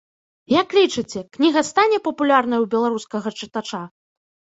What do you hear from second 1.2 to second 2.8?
кніга стане папулярнай у